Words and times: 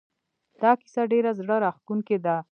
دا 0.61 0.71
کیسه 0.81 1.01
ډېره 1.11 1.31
زړه 1.39 1.55
راښکونکې 1.63 2.17
ده 2.25 2.35